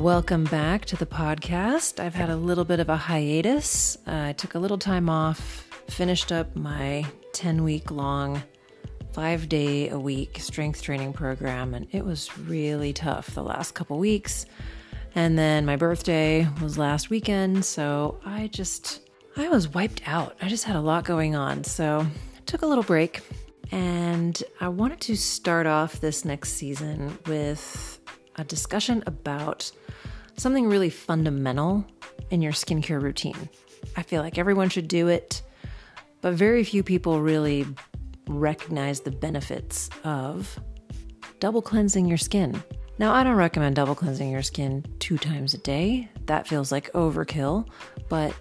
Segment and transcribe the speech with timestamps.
[0.00, 2.00] Welcome back to the podcast.
[2.00, 3.98] I've had a little bit of a hiatus.
[4.06, 7.04] Uh, I took a little time off, finished up my
[7.34, 8.42] 10 week long,
[9.12, 13.98] five day a week strength training program, and it was really tough the last couple
[13.98, 14.46] weeks.
[15.14, 20.34] And then my birthday was last weekend, so I just, I was wiped out.
[20.40, 21.62] I just had a lot going on.
[21.62, 23.20] So I took a little break,
[23.70, 27.99] and I wanted to start off this next season with
[28.36, 29.70] a discussion about
[30.36, 31.84] something really fundamental
[32.30, 33.48] in your skincare routine.
[33.96, 35.42] I feel like everyone should do it,
[36.20, 37.66] but very few people really
[38.28, 40.58] recognize the benefits of
[41.40, 42.62] double cleansing your skin.
[42.98, 46.08] Now, I don't recommend double cleansing your skin two times a day.
[46.26, 47.66] That feels like overkill,
[48.08, 48.34] but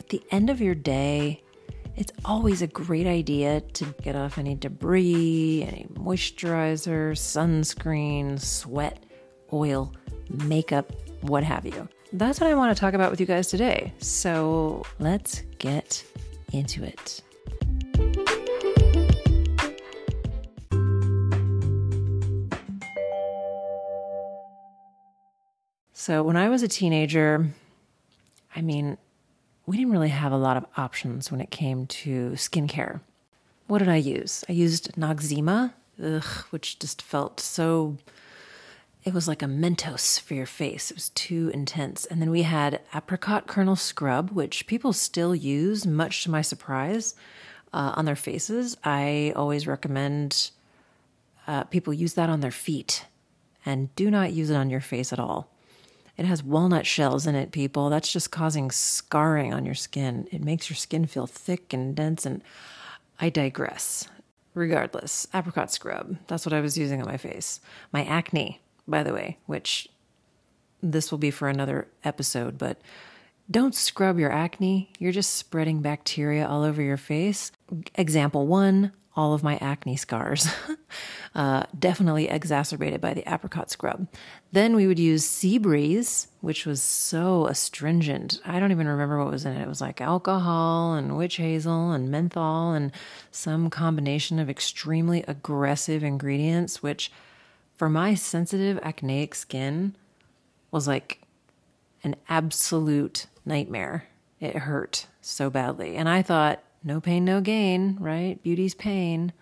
[0.00, 1.42] at the end of your day,
[1.96, 9.02] it's always a great idea to get off any debris, any moisturizer, sunscreen, sweat,
[9.52, 9.94] oil,
[10.44, 11.88] makeup, what have you.
[12.12, 13.92] That's what I want to talk about with you guys today.
[13.98, 16.04] So let's get
[16.52, 17.22] into it.
[25.92, 27.48] So, when I was a teenager,
[28.54, 28.96] I mean,
[29.66, 33.00] we didn't really have a lot of options when it came to skincare.
[33.66, 34.44] What did I use?
[34.48, 35.72] I used Noxzema,
[36.02, 37.96] ugh, which just felt so.
[39.04, 40.90] It was like a Mentos for your face.
[40.90, 42.04] It was too intense.
[42.04, 47.14] And then we had apricot kernel scrub, which people still use, much to my surprise,
[47.72, 48.76] uh, on their faces.
[48.84, 50.50] I always recommend
[51.46, 53.04] uh, people use that on their feet
[53.64, 55.48] and do not use it on your face at all.
[56.16, 57.90] It has walnut shells in it, people.
[57.90, 60.28] That's just causing scarring on your skin.
[60.32, 62.42] It makes your skin feel thick and dense, and
[63.20, 64.08] I digress.
[64.54, 66.16] Regardless, apricot scrub.
[66.28, 67.60] That's what I was using on my face.
[67.92, 69.88] My acne, by the way, which
[70.82, 72.80] this will be for another episode, but
[73.50, 74.90] don't scrub your acne.
[74.98, 77.52] You're just spreading bacteria all over your face.
[77.94, 80.46] Example one all of my acne scars,
[81.34, 84.06] uh, definitely exacerbated by the apricot scrub.
[84.52, 88.40] Then we would use Sea Breeze, which was so astringent.
[88.44, 89.62] I don't even remember what was in it.
[89.62, 92.92] It was like alcohol and witch hazel and menthol and
[93.30, 97.10] some combination of extremely aggressive ingredients, which
[97.74, 99.94] for my sensitive acneic skin
[100.70, 101.22] was like
[102.04, 104.08] an absolute nightmare.
[104.40, 105.96] It hurt so badly.
[105.96, 108.40] And I thought, no pain, no gain, right?
[108.42, 109.32] Beauty's pain.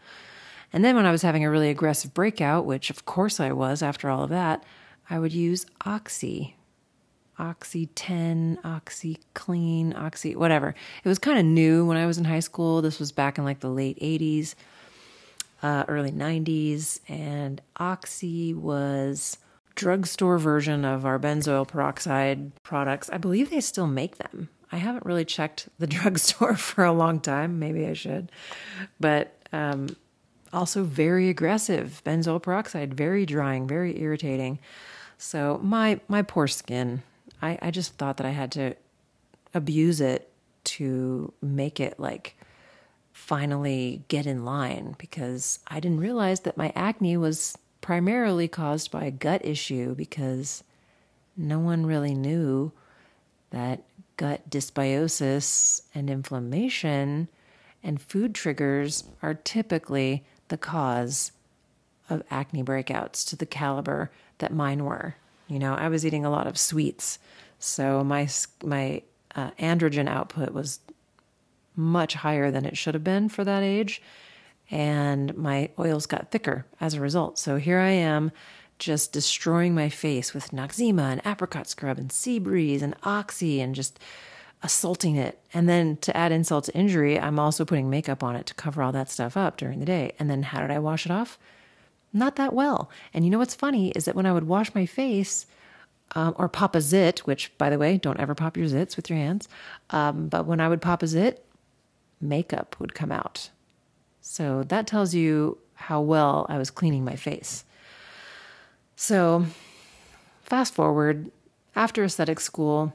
[0.73, 3.83] And then when I was having a really aggressive breakout, which of course I was
[3.83, 4.65] after all of that,
[5.09, 6.57] I would use Oxy.
[7.39, 10.75] Oxy 10, Oxy Clean, Oxy, whatever.
[11.05, 12.81] It was kind of new when I was in high school.
[12.81, 14.55] This was back in like the late 80s,
[15.63, 17.01] uh, early 90s.
[17.09, 19.39] And Oxy was
[19.75, 23.11] drugstore version of our benzoyl peroxide products.
[23.11, 24.49] I believe they still make them.
[24.75, 27.61] I haven't really checked the drugstore for a long time.
[27.61, 28.33] Maybe I should.
[28.99, 29.97] But um,
[30.53, 34.59] also very aggressive benzoyl peroxide, very drying, very irritating.
[35.17, 37.03] So my my poor skin.
[37.41, 38.75] I, I just thought that I had to
[39.55, 40.31] abuse it
[40.65, 42.37] to make it like
[43.13, 49.05] finally get in line because I didn't realize that my acne was primarily caused by
[49.05, 50.65] a gut issue because
[51.37, 52.73] no one really knew
[53.51, 53.85] that
[54.17, 57.29] gut dysbiosis and inflammation
[57.83, 61.33] and food triggers are typically the cause
[62.09, 65.17] of acne breakouts to the caliber that mine were.
[65.49, 67.19] You know, I was eating a lot of sweets,
[67.59, 68.29] so my
[68.63, 69.03] my
[69.35, 70.81] uh, androgen output was
[71.77, 74.01] much higher than it should have been for that age,
[74.71, 77.39] and my oils got thicker as a result.
[77.39, 78.33] So here I am
[78.79, 83.75] just destroying my face with Noxzema and apricot scrub and sea breeze and oxy and
[83.75, 83.99] just
[84.63, 85.41] assaulting it.
[85.53, 88.83] And then to add insult to injury, I'm also putting makeup on it to cover
[88.83, 90.13] all that stuff up during the day.
[90.19, 91.39] And then how did I wash it off?
[92.13, 92.91] Not that well.
[93.13, 95.47] And you know what's funny is that when I would wash my face,
[96.15, 99.11] um, or pop a zit, which by the way, don't ever pop your zits with
[99.11, 99.49] your hands.
[99.91, 101.45] Um, but when I would pop a zit,
[102.21, 103.51] makeup would come out.
[104.21, 107.65] So that tells you how well I was cleaning my face.
[108.97, 109.47] So,
[110.43, 111.31] fast forward,
[111.75, 112.93] after aesthetic school,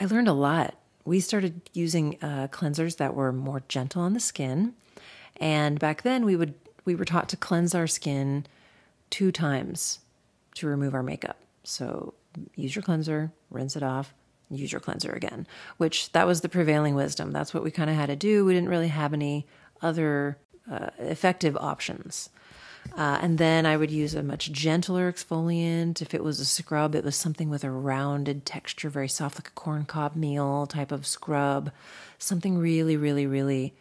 [0.00, 0.74] I learned a lot.
[1.04, 4.74] We started using uh, cleansers that were more gentle on the skin,
[5.36, 6.54] and back then we would
[6.84, 8.46] we were taught to cleanse our skin
[9.10, 10.00] two times
[10.54, 11.36] to remove our makeup.
[11.62, 12.14] So
[12.54, 14.14] use your cleanser, rinse it off,
[14.50, 15.46] use your cleanser again.
[15.76, 17.32] Which that was the prevailing wisdom.
[17.32, 18.44] That's what we kind of had to do.
[18.44, 19.46] We didn't really have any
[19.82, 20.38] other
[20.70, 22.30] uh, effective options.
[22.96, 26.02] Uh, and then I would use a much gentler exfoliant.
[26.02, 29.48] If it was a scrub, it was something with a rounded texture, very soft, like
[29.48, 31.70] a corncob meal type of scrub.
[32.18, 33.74] Something really, really, really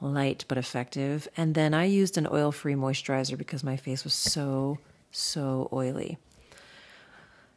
[0.00, 1.28] light but effective.
[1.36, 4.78] And then I used an oil free moisturizer because my face was so,
[5.10, 6.18] so oily.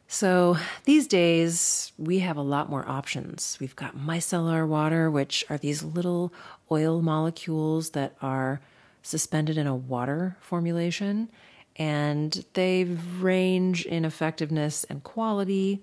[0.08, 3.56] So these days, we have a lot more options.
[3.60, 6.34] We've got micellar water, which are these little
[6.70, 8.60] oil molecules that are
[9.02, 11.28] suspended in a water formulation,
[11.76, 15.82] and they range in effectiveness and quality.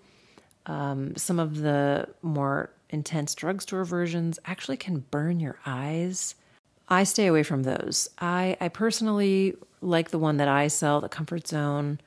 [0.66, 6.36] Um, some of the more intense drugstore versions actually can burn your eyes.
[6.88, 8.10] I stay away from those.
[8.20, 12.00] I, I personally like the one that I sell, the Comfort Zone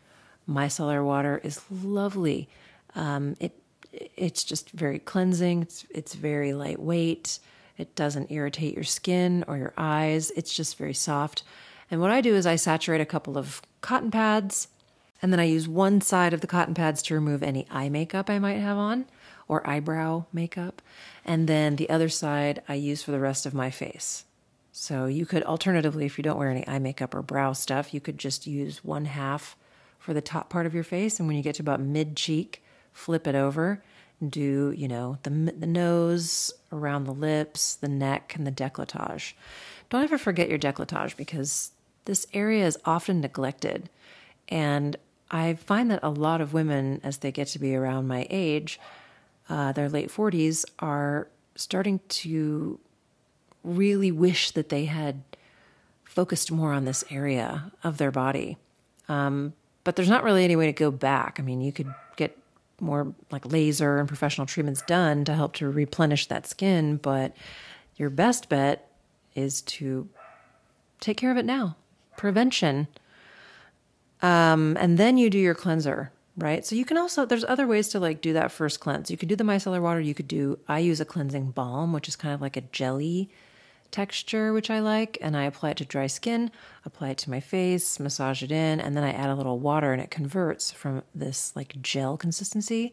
[0.48, 2.48] micellar water is lovely.
[2.94, 3.56] Um, it
[3.92, 5.62] it's just very cleansing.
[5.62, 7.38] It's it's very lightweight.
[7.78, 10.30] It doesn't irritate your skin or your eyes.
[10.32, 11.42] It's just very soft.
[11.90, 14.68] And what I do is I saturate a couple of cotton pads,
[15.20, 18.30] and then I use one side of the cotton pads to remove any eye makeup
[18.30, 19.06] I might have on
[19.48, 20.80] or eyebrow makeup,
[21.24, 24.24] and then the other side I use for the rest of my face.
[24.72, 28.00] So you could alternatively, if you don't wear any eye makeup or brow stuff, you
[28.00, 29.54] could just use one half
[29.98, 31.18] for the top part of your face.
[31.18, 33.82] And when you get to about mid cheek, flip it over
[34.30, 39.32] do, you know, the, the nose, around the lips, the neck, and the decolletage.
[39.90, 41.72] Don't ever forget your decolletage because
[42.04, 43.88] this area is often neglected.
[44.48, 44.96] And
[45.30, 48.80] I find that a lot of women, as they get to be around my age,
[49.48, 52.78] uh, their late 40s, are starting to
[53.64, 55.22] really wish that they had
[56.04, 58.58] focused more on this area of their body.
[59.08, 59.54] Um,
[59.84, 61.38] but there's not really any way to go back.
[61.38, 62.36] I mean, you could get
[62.82, 67.34] more like laser and professional treatments done to help to replenish that skin, but
[67.96, 68.90] your best bet
[69.34, 70.08] is to
[71.00, 71.76] take care of it now.
[72.16, 72.88] Prevention.
[74.20, 76.64] Um, and then you do your cleanser, right?
[76.64, 79.10] So you can also there's other ways to like do that first cleanse.
[79.10, 82.08] You could do the micellar water, you could do I use a cleansing balm, which
[82.08, 83.30] is kind of like a jelly
[83.92, 86.50] texture, which I like, and I apply it to dry skin,
[86.84, 89.92] apply it to my face, massage it in, and then I add a little water
[89.92, 92.92] and it converts from this like gel consistency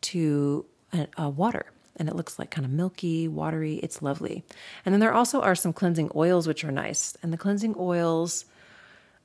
[0.00, 1.66] to a, a water.
[1.96, 3.76] And it looks like kind of milky, watery.
[3.76, 4.44] It's lovely.
[4.84, 7.16] And then there also are some cleansing oils, which are nice.
[7.22, 8.44] And the cleansing oils,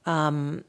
[0.08, 0.64] um,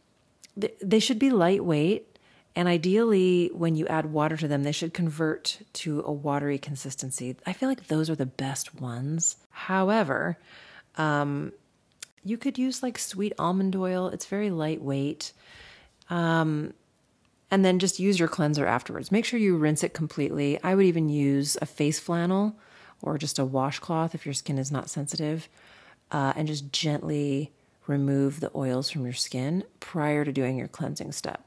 [0.56, 2.13] they, they should be lightweight
[2.56, 7.36] and ideally, when you add water to them, they should convert to a watery consistency.
[7.44, 9.36] I feel like those are the best ones.
[9.50, 10.38] However,
[10.96, 11.52] um,
[12.24, 15.32] you could use like sweet almond oil, it's very lightweight.
[16.10, 16.74] Um,
[17.50, 19.12] and then just use your cleanser afterwards.
[19.12, 20.60] Make sure you rinse it completely.
[20.62, 22.56] I would even use a face flannel
[23.02, 25.48] or just a washcloth if your skin is not sensitive,
[26.10, 27.52] uh, and just gently
[27.86, 31.46] remove the oils from your skin prior to doing your cleansing step.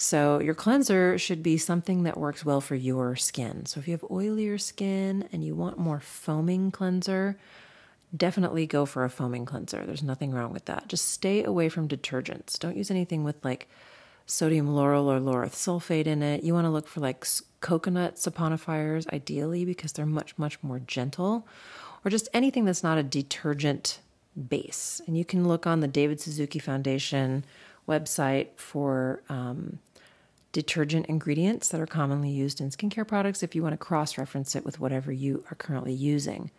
[0.00, 3.66] So, your cleanser should be something that works well for your skin.
[3.66, 7.36] So, if you have oilier skin and you want more foaming cleanser,
[8.16, 9.84] definitely go for a foaming cleanser.
[9.84, 10.86] There's nothing wrong with that.
[10.86, 12.56] Just stay away from detergents.
[12.60, 13.68] Don't use anything with like
[14.24, 16.44] sodium lauryl or laureth sulfate in it.
[16.44, 17.26] You want to look for like
[17.60, 21.44] coconut saponifiers, ideally, because they're much, much more gentle,
[22.04, 23.98] or just anything that's not a detergent
[24.48, 25.02] base.
[25.08, 27.44] And you can look on the David Suzuki Foundation
[27.88, 29.78] website for um,
[30.52, 34.56] detergent ingredients that are commonly used in skincare products if you want to cross reference
[34.56, 36.50] it with whatever you are currently using.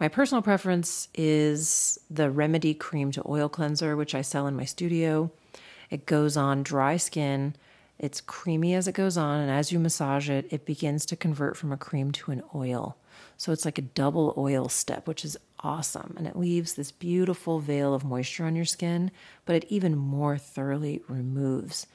[0.00, 4.64] My personal preference is the Remedy Cream to Oil Cleanser, which I sell in my
[4.64, 5.30] studio.
[5.90, 7.54] It goes on dry skin.
[7.98, 11.56] It's creamy as it goes on, and as you massage it, it begins to convert
[11.56, 12.96] from a cream to an oil.
[13.38, 16.14] So it's like a double oil step, which is awesome.
[16.18, 19.10] And it leaves this beautiful veil of moisture on your skin,
[19.46, 21.86] but it even more thoroughly removes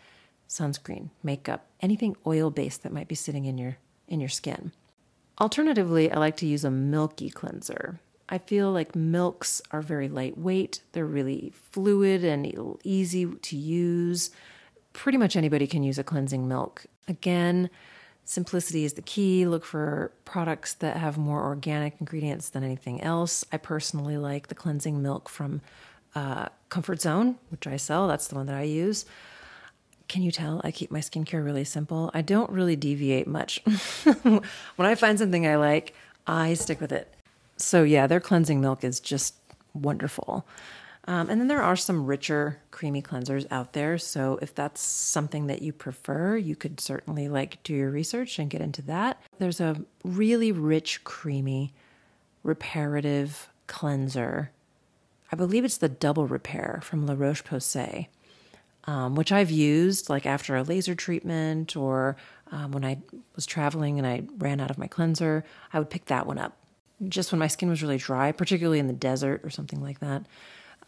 [0.51, 3.77] sunscreen, makeup, anything oil based that might be sitting in your
[4.07, 4.73] in your skin.
[5.39, 7.99] Alternatively, I like to use a milky cleanser.
[8.27, 14.31] I feel like milks are very lightweight, they're really fluid and easy to use.
[14.93, 16.85] Pretty much anybody can use a cleansing milk.
[17.07, 17.69] Again,
[18.25, 19.47] simplicity is the key.
[19.47, 23.45] Look for products that have more organic ingredients than anything else.
[23.53, 25.61] I personally like the cleansing milk from
[26.13, 28.09] uh, Comfort Zone, which I sell.
[28.09, 29.05] That's the one that I use.
[30.11, 32.11] Can you tell I keep my skincare really simple?
[32.13, 33.61] I don't really deviate much.
[34.23, 34.41] when
[34.77, 35.93] I find something I like,
[36.27, 37.13] I stick with it.
[37.55, 39.35] So, yeah, their cleansing milk is just
[39.73, 40.45] wonderful.
[41.05, 43.97] Um, and then there are some richer, creamy cleansers out there.
[43.97, 48.49] So, if that's something that you prefer, you could certainly like do your research and
[48.49, 49.17] get into that.
[49.39, 51.71] There's a really rich, creamy,
[52.43, 54.51] reparative cleanser.
[55.31, 58.07] I believe it's the double repair from La Roche Posay
[58.85, 62.17] um, which I've used like after a laser treatment or
[62.51, 62.97] um, when I
[63.35, 65.43] was traveling and I ran out of my cleanser.
[65.73, 66.57] I would pick that one up
[67.07, 70.25] just when my skin was really dry, particularly in the desert or something like that.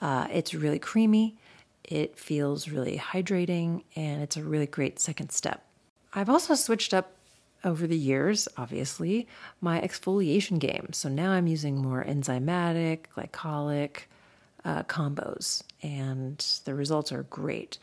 [0.01, 1.37] Uh, it's really creamy,
[1.83, 5.65] it feels really hydrating, and it's a really great second step.
[6.13, 7.13] I've also switched up
[7.63, 9.27] over the years, obviously,
[9.61, 10.89] my exfoliation game.
[10.91, 14.03] So now I'm using more enzymatic, glycolic
[14.65, 17.77] uh, combos, and the results are great.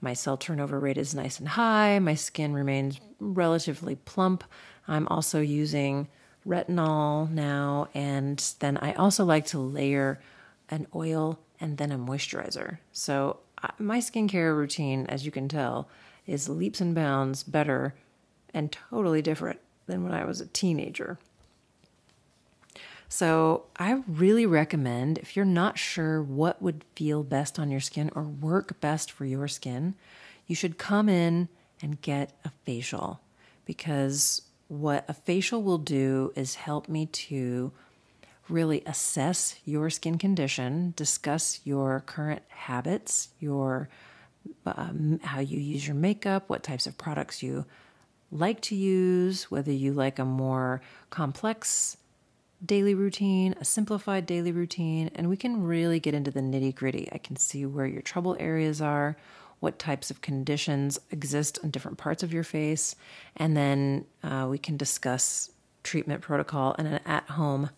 [0.00, 1.98] My cell turnover rate is nice and high.
[1.98, 4.44] My skin remains relatively plump.
[4.88, 6.08] I'm also using
[6.46, 10.20] retinol now, and then I also like to layer
[10.70, 12.78] an oil and then a moisturizer.
[12.92, 15.88] So uh, my skincare routine, as you can tell,
[16.26, 17.94] is leaps and bounds better
[18.54, 21.18] and totally different than when I was a teenager.
[23.12, 28.08] So, I really recommend if you're not sure what would feel best on your skin
[28.14, 29.96] or work best for your skin,
[30.46, 31.48] you should come in
[31.82, 33.20] and get a facial.
[33.64, 37.72] Because what a facial will do is help me to
[38.48, 43.88] really assess your skin condition, discuss your current habits, your
[44.64, 47.66] um, how you use your makeup, what types of products you
[48.30, 51.96] like to use, whether you like a more complex
[52.64, 57.08] daily routine, a simplified daily routine, and we can really get into the nitty gritty.
[57.12, 59.16] I can see where your trouble areas are,
[59.60, 62.96] what types of conditions exist on different parts of your face,
[63.36, 65.50] and then uh, we can discuss
[65.82, 67.70] treatment protocol and an at home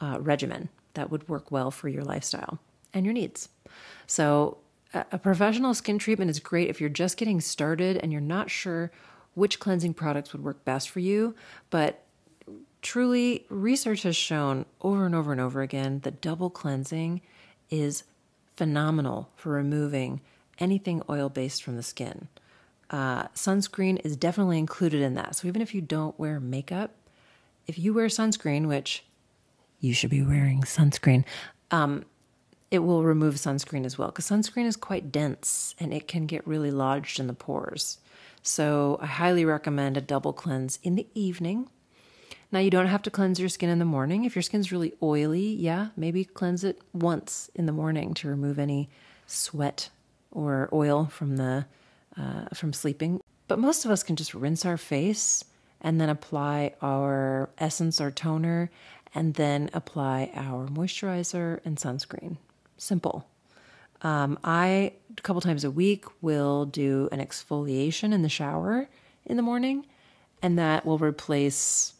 [0.00, 2.58] uh, regimen that would work well for your lifestyle
[2.92, 3.48] and your needs.
[4.06, 4.58] So,
[4.94, 8.92] a professional skin treatment is great if you're just getting started and you're not sure
[9.34, 11.34] which cleansing products would work best for you.
[11.70, 12.03] But
[12.84, 17.20] truly, research has shown over and over and over again that double cleansing
[17.70, 18.04] is
[18.56, 20.20] phenomenal for removing
[20.60, 22.28] anything oil based from the skin.
[22.90, 25.34] Uh, sunscreen is definitely included in that.
[25.34, 26.92] So even if you don't wear makeup,
[27.66, 29.02] if you wear sunscreen, which
[29.80, 31.24] you should be wearing sunscreen,
[31.70, 32.04] um,
[32.70, 36.46] it will remove sunscreen as well because sunscreen is quite dense and it can get
[36.46, 37.98] really lodged in the pores.
[38.42, 41.70] So I highly recommend a double cleanse in the evening.
[42.54, 44.24] Now, you don't have to cleanse your skin in the morning.
[44.24, 48.60] If your skin's really oily, yeah, maybe cleanse it once in the morning to remove
[48.60, 48.88] any
[49.26, 49.90] sweat
[50.30, 51.66] or oil from the
[52.16, 53.20] uh, from sleeping.
[53.48, 55.44] But most of us can just rinse our face
[55.80, 58.70] and then apply our essence or toner
[59.16, 62.36] and then apply our moisturizer and sunscreen.
[62.78, 63.26] Simple.
[64.02, 68.88] Um, I, a couple times a week, will do an exfoliation in the shower
[69.26, 69.86] in the morning,
[70.40, 71.94] and that will replace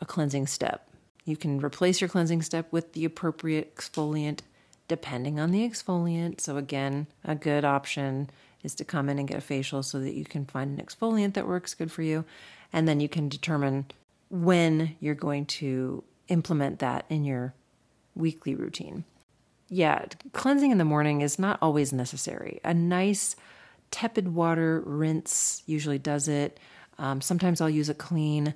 [0.00, 0.88] a cleansing step.
[1.24, 4.40] You can replace your cleansing step with the appropriate exfoliant
[4.88, 6.40] depending on the exfoliant.
[6.40, 8.30] So, again, a good option
[8.62, 11.34] is to come in and get a facial so that you can find an exfoliant
[11.34, 12.24] that works good for you.
[12.72, 13.86] And then you can determine
[14.28, 17.54] when you're going to implement that in your
[18.14, 19.04] weekly routine.
[19.68, 22.60] Yeah, cleansing in the morning is not always necessary.
[22.64, 23.34] A nice
[23.90, 26.58] tepid water rinse usually does it.
[26.98, 28.54] Um, sometimes I'll use a clean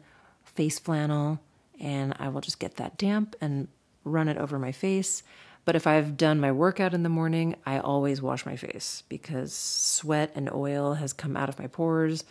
[0.54, 1.40] face flannel
[1.80, 3.68] and I will just get that damp and
[4.04, 5.22] run it over my face.
[5.64, 9.52] But if I've done my workout in the morning, I always wash my face because
[9.54, 12.24] sweat and oil has come out of my pores.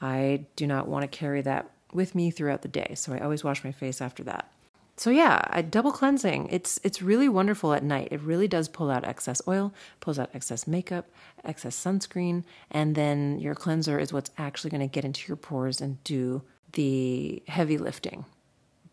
[0.00, 3.42] I do not want to carry that with me throughout the day, so I always
[3.42, 4.50] wash my face after that.
[4.96, 6.48] So yeah, I, double cleansing.
[6.50, 8.08] It's it's really wonderful at night.
[8.10, 11.06] It really does pull out excess oil, pulls out excess makeup,
[11.44, 15.80] excess sunscreen, and then your cleanser is what's actually going to get into your pores
[15.80, 18.24] and do the heavy lifting.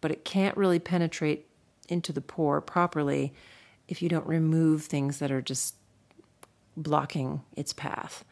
[0.01, 1.47] But it can't really penetrate
[1.87, 3.33] into the pore properly
[3.87, 5.75] if you don't remove things that are just
[6.75, 8.25] blocking its path.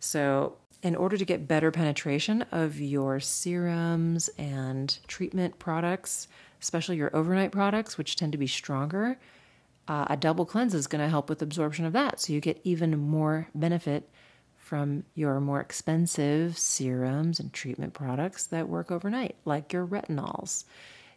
[0.00, 6.28] So, in order to get better penetration of your serums and treatment products,
[6.62, 9.18] especially your overnight products, which tend to be stronger,
[9.88, 12.20] uh, a double cleanse is going to help with absorption of that.
[12.20, 14.08] So, you get even more benefit
[14.68, 20.64] from your more expensive serums and treatment products that work overnight, like your retinols,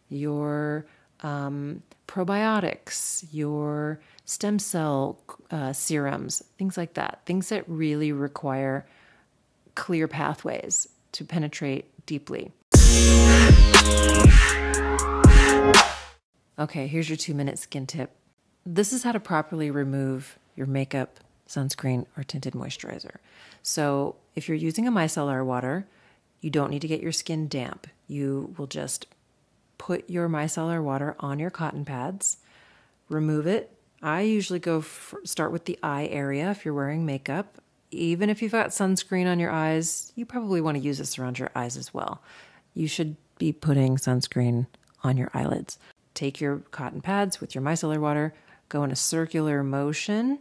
[0.08, 0.86] your
[1.20, 8.86] um, probiotics, your stem cell uh, serums, things like that, things that really require
[9.74, 12.52] clear pathways to penetrate deeply.
[16.58, 18.16] Okay, here's your two minute skin tip.
[18.64, 21.20] This is how to properly remove your makeup,
[21.52, 23.16] sunscreen, or tinted moisturizer.
[23.62, 25.86] So, if you're using a micellar water,
[26.40, 27.86] you don't need to get your skin damp.
[28.08, 29.06] You will just
[29.78, 32.38] put your micellar water on your cotton pads,
[33.08, 33.76] remove it.
[34.02, 34.84] I usually go
[35.24, 37.58] start with the eye area if you're wearing makeup.
[37.92, 41.38] even if you've got sunscreen on your eyes, you probably want to use this around
[41.38, 42.22] your eyes as well.
[42.74, 44.66] You should be putting sunscreen
[45.04, 45.78] on your eyelids.
[46.14, 48.32] Take your cotton pads with your micellar water,
[48.70, 50.38] go in a circular motion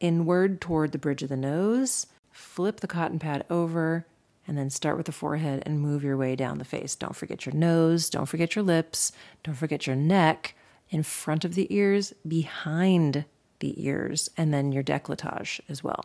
[0.00, 4.06] inward toward the bridge of the nose, flip the cotton pad over,
[4.46, 6.96] and then start with the forehead and move your way down the face.
[6.96, 9.12] Don't forget your nose, don't forget your lips,
[9.44, 10.54] don't forget your neck,
[10.88, 13.24] in front of the ears, behind
[13.60, 16.04] the ears, and then your decolletage as well.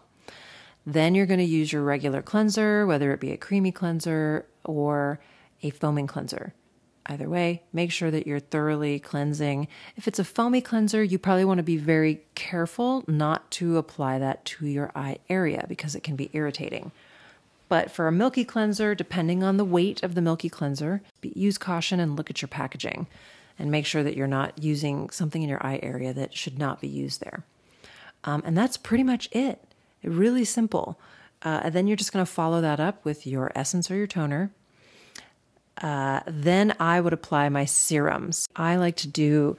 [0.85, 5.19] Then you're going to use your regular cleanser, whether it be a creamy cleanser or
[5.63, 6.53] a foaming cleanser.
[7.07, 9.67] Either way, make sure that you're thoroughly cleansing.
[9.95, 14.17] If it's a foamy cleanser, you probably want to be very careful not to apply
[14.19, 16.91] that to your eye area because it can be irritating.
[17.69, 21.99] But for a milky cleanser, depending on the weight of the milky cleanser, use caution
[21.99, 23.07] and look at your packaging
[23.57, 26.81] and make sure that you're not using something in your eye area that should not
[26.81, 27.43] be used there.
[28.23, 29.61] Um, and that's pretty much it.
[30.03, 30.99] Really simple.
[31.43, 34.07] Uh, and then you're just going to follow that up with your essence or your
[34.07, 34.51] toner.
[35.81, 38.47] Uh, then I would apply my serums.
[38.55, 39.57] I like to do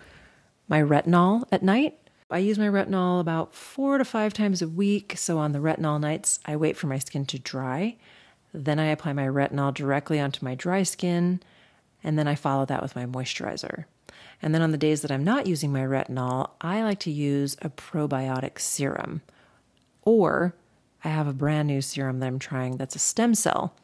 [0.68, 1.98] my retinol at night.
[2.30, 5.14] I use my retinol about four to five times a week.
[5.16, 7.96] So on the retinol nights, I wait for my skin to dry.
[8.52, 11.40] Then I apply my retinol directly onto my dry skin.
[12.02, 13.84] And then I follow that with my moisturizer.
[14.42, 17.56] And then on the days that I'm not using my retinol, I like to use
[17.62, 19.22] a probiotic serum.
[20.02, 20.54] Or
[21.04, 23.74] I have a brand new serum that I'm trying that's a stem cell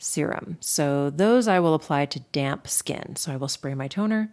[0.00, 0.56] serum.
[0.60, 3.14] So those I will apply to damp skin.
[3.16, 4.32] So I will spray my toner,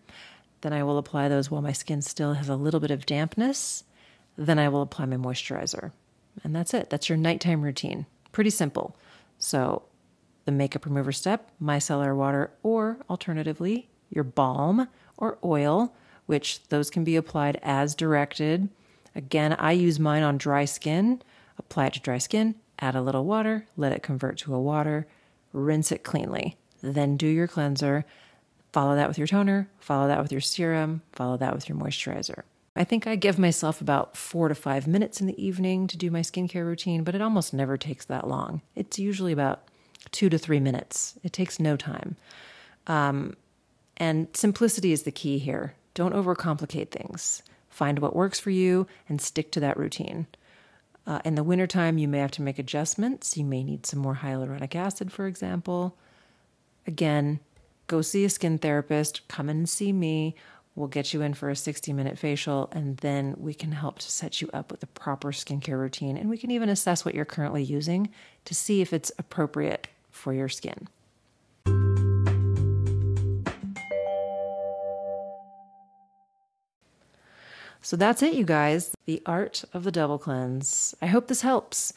[0.62, 3.84] then I will apply those while my skin still has a little bit of dampness.
[4.38, 5.92] Then I will apply my moisturizer.
[6.44, 6.90] And that's it.
[6.90, 8.06] That's your nighttime routine.
[8.32, 8.96] Pretty simple.
[9.38, 9.84] So
[10.46, 15.94] the makeup remover step, micellar water, or alternatively, your balm or oil,
[16.26, 18.70] which those can be applied as directed.
[19.16, 21.22] Again, I use mine on dry skin.
[21.60, 25.08] Apply it to dry skin, add a little water, let it convert to a water,
[25.58, 26.58] rinse it cleanly.
[26.82, 28.06] Then do your cleanser.
[28.74, 32.44] Follow that with your toner, follow that with your serum, follow that with your moisturizer.
[32.76, 36.12] I think I give myself about four to five minutes in the evening to do
[36.12, 38.62] my skincare routine, but it almost never takes that long.
[38.76, 39.64] It's usually about
[40.12, 41.18] two to three minutes.
[41.24, 42.18] It takes no time.
[42.86, 43.36] Um,
[43.96, 45.74] and simplicity is the key here.
[45.96, 47.42] Don't overcomplicate things.
[47.70, 50.28] Find what works for you and stick to that routine.
[51.08, 53.38] Uh, in the wintertime, you may have to make adjustments.
[53.38, 55.98] You may need some more hyaluronic acid, for example.
[56.86, 57.40] Again,
[57.88, 60.36] go see a skin therapist, come and see me.
[60.76, 64.12] We'll get you in for a 60 minute facial, and then we can help to
[64.12, 66.18] set you up with a proper skincare routine.
[66.18, 68.10] And we can even assess what you're currently using
[68.46, 70.90] to see if it's appropriate for your skin.
[77.82, 78.94] So that's it, you guys.
[79.06, 80.96] The art of the double cleanse.
[81.02, 81.94] I hope this helps.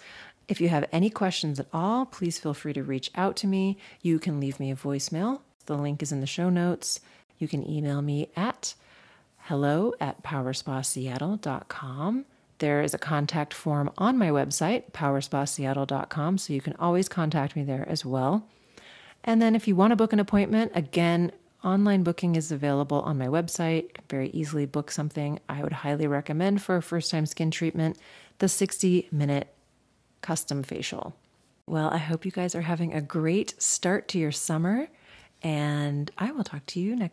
[0.49, 3.77] If you have any questions at all, please feel free to reach out to me.
[4.03, 5.41] You can leave me a voicemail.
[5.67, 7.01] The link is in the show notes.
[7.39, 8.75] You can email me at
[9.45, 12.25] hello at powerspaseattle.com.
[12.59, 17.65] There is a contact form on my website, powerspaseattle.com, so you can always contact me
[17.65, 18.47] there as well.
[19.25, 21.33] And then if you want to book an appointment, again,
[21.63, 23.91] Online booking is available on my website.
[24.09, 25.39] Very easily book something.
[25.49, 27.99] I would highly recommend for a first time skin treatment
[28.39, 29.53] the 60 minute
[30.23, 31.15] custom facial.
[31.67, 34.89] Well, I hope you guys are having a great start to your summer,
[35.43, 37.09] and I will talk to you next